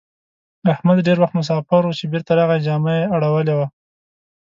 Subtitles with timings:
[0.73, 3.67] احمد ډېر وخت مساپر وو؛ چې بېرته راغی جامه يې اړولې وه.